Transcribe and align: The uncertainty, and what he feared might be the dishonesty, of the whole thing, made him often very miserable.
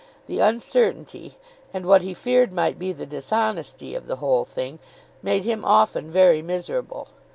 The 0.25 0.39
uncertainty, 0.39 1.37
and 1.75 1.85
what 1.85 2.01
he 2.01 2.15
feared 2.15 2.51
might 2.51 2.79
be 2.79 2.91
the 2.91 3.05
dishonesty, 3.05 3.93
of 3.93 4.07
the 4.07 4.15
whole 4.15 4.45
thing, 4.45 4.79
made 5.21 5.43
him 5.43 5.63
often 5.63 6.09
very 6.09 6.41
miserable. 6.41 7.09